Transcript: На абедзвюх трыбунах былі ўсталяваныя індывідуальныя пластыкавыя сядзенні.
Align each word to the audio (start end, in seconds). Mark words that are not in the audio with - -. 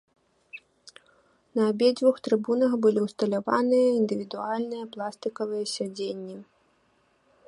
На 1.59 1.67
абедзвюх 1.73 2.17
трыбунах 2.27 2.71
былі 2.85 2.99
ўсталяваныя 3.07 3.87
індывідуальныя 3.99 4.83
пластыкавыя 4.97 5.65
сядзенні. 5.77 6.37